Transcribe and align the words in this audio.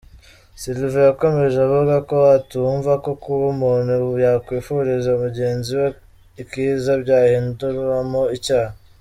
Sylvain 0.61 1.07
yakomeje 1.09 1.57
avuga 1.67 1.95
ko 2.09 2.17
atumva 2.37 2.91
ko 3.03 3.11
kuba 3.23 3.43
umuntu 3.55 3.93
yakwifuriza 4.25 5.11
mugenzi 5.23 5.71
we 5.79 5.87
ikiza 6.41 6.91
byahindurwamo 7.03 8.21
icyaha. 8.37 8.73